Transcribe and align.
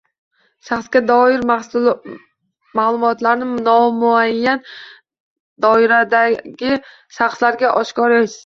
Shaxsga 0.69 1.01
doir 1.09 1.43
ma’lumotlarni 2.79 3.49
nomuayyan 3.67 4.65
doiradagi 5.67 6.83
shaxslarga 7.21 7.77
oshkor 7.85 8.19
etishga 8.21 8.37